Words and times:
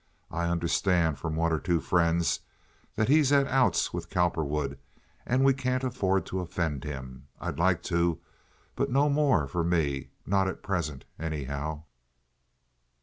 I 0.31 0.47
understand 0.47 1.19
from 1.19 1.35
one 1.35 1.53
or 1.53 1.59
two 1.59 1.79
friends 1.79 2.39
that 2.95 3.07
he's 3.07 3.31
at 3.31 3.45
outs 3.45 3.93
with 3.93 4.09
Cowperwood, 4.09 4.79
and 5.27 5.43
we 5.45 5.53
can't 5.53 5.83
afford 5.83 6.25
to 6.25 6.39
offend 6.39 6.83
him. 6.83 7.27
I'd 7.39 7.59
like 7.59 7.83
to, 7.83 8.19
but 8.75 8.89
no 8.89 9.09
more 9.09 9.45
for 9.45 9.63
me—not 9.63 10.47
at 10.47 10.63
present, 10.63 11.05
anyhow." 11.19 11.83